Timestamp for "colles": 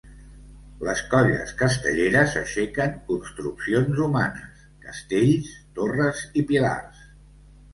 1.09-1.51